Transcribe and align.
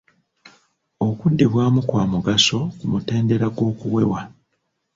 Okuddibwamu 1.07 1.79
kwa 1.89 2.03
mugaso 2.11 2.57
ku 2.77 2.85
mutendera 2.91 3.47
gw'okuwewa. 3.55 4.21